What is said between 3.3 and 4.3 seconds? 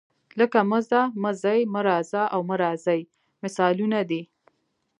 مثالونه دي.